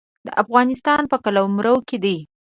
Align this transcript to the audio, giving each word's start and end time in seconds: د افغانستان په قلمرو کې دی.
د 0.27 0.29
افغانستان 0.43 1.01
په 1.11 1.17
قلمرو 1.23 1.75
کې 1.87 1.97
دی. 2.03 2.17